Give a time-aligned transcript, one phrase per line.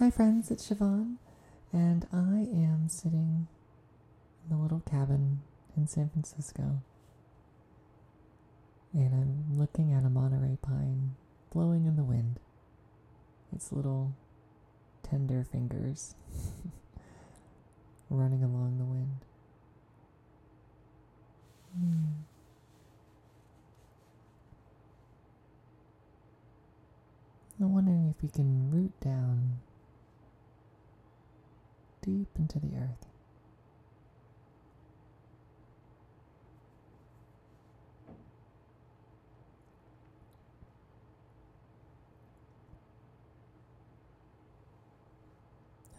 [0.00, 1.16] Hi, friends, it's Siobhan,
[1.74, 3.48] and I am sitting
[4.42, 5.42] in the little cabin
[5.76, 6.80] in San Francisco.
[8.94, 11.16] And I'm looking at a Monterey pine
[11.52, 12.40] blowing in the wind.
[13.54, 14.16] Its little
[15.02, 16.14] tender fingers
[18.08, 19.18] running along the wind.
[21.76, 22.22] Hmm.
[27.62, 29.58] I'm wondering if we can root down
[32.10, 33.06] deep into the earth.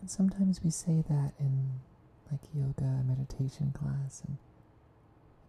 [0.00, 1.80] And sometimes we say that in
[2.30, 4.38] like yoga meditation class and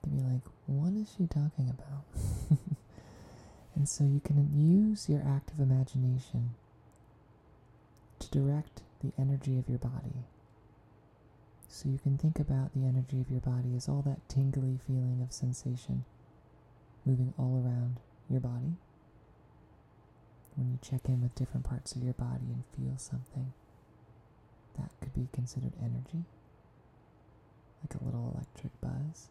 [0.03, 2.03] can be like, what is she talking about?
[3.75, 6.55] and so you can use your active imagination
[8.19, 10.25] to direct the energy of your body.
[11.73, 15.21] So you can think about the energy of your body as all that tingly feeling
[15.23, 16.03] of sensation
[17.05, 18.75] moving all around your body.
[20.55, 23.53] When you check in with different parts of your body and feel something,
[24.77, 26.25] that could be considered energy,
[27.81, 29.29] like a little electric buzz.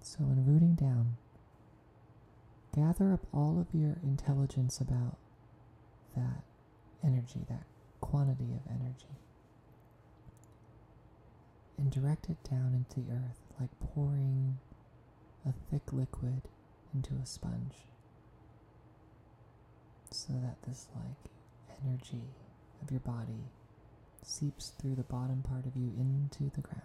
[0.00, 1.16] So, in rooting down,
[2.74, 5.16] gather up all of your intelligence about
[6.16, 6.42] that
[7.04, 7.66] energy, that
[8.00, 9.14] quantity of energy,
[11.92, 14.58] direct it down into the earth like pouring
[15.46, 16.42] a thick liquid
[16.94, 17.86] into a sponge
[20.10, 21.30] so that this like
[21.84, 22.22] energy
[22.82, 23.44] of your body
[24.24, 26.80] seeps through the bottom part of you into the ground.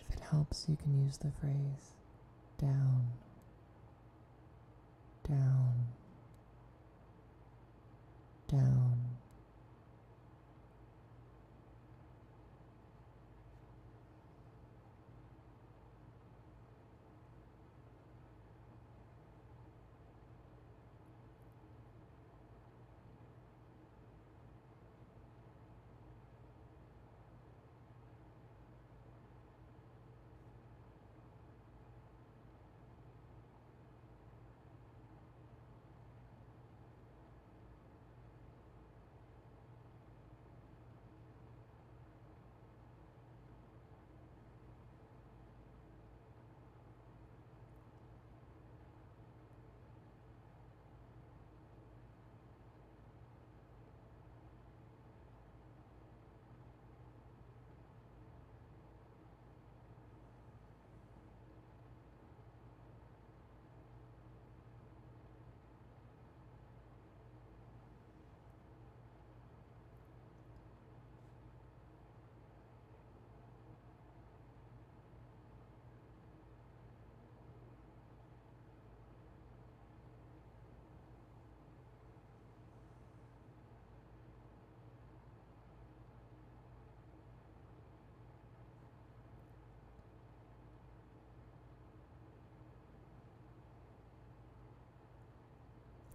[0.00, 1.92] If it helps, you can use the phrase
[2.58, 3.08] down,
[5.28, 5.86] down,
[8.48, 8.91] down.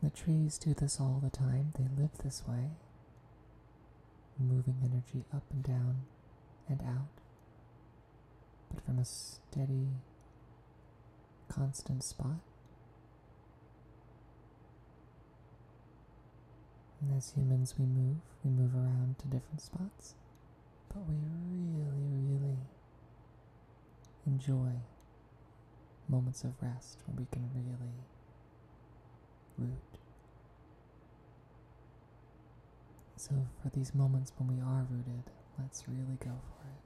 [0.04, 1.74] The trees do this all the time.
[1.78, 2.72] They live this way,
[4.40, 6.04] moving energy up and down
[6.70, 7.10] and out,
[8.74, 9.88] but from a steady,
[11.50, 12.40] constant spot.
[17.02, 20.16] And as humans, we move, we move around to different spots,
[20.90, 22.58] but we really, really
[24.26, 24.72] enjoy
[26.10, 27.94] moments of rest where we can really
[29.58, 29.78] root.
[33.16, 33.32] So,
[33.62, 35.24] for these moments when we are rooted,
[35.60, 36.84] let's really go for it.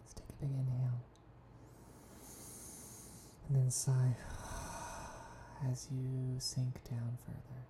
[0.00, 1.02] Let's take a big inhale.
[3.48, 4.16] And then sigh
[5.70, 7.66] as you sink down further.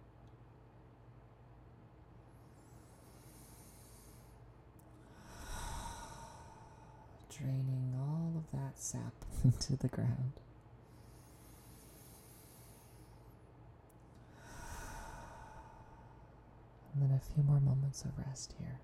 [7.39, 9.15] Draining all of that sap
[9.45, 10.33] into the ground.
[17.01, 18.81] And then a few more moments of rest here.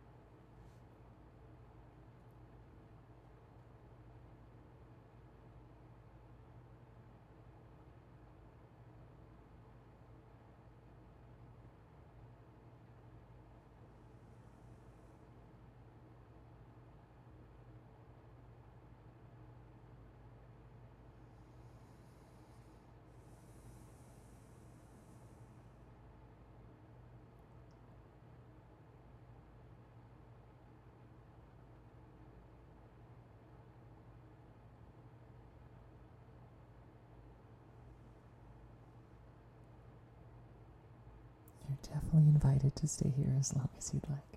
[41.85, 44.36] You're definitely invited to stay here as long as you'd like.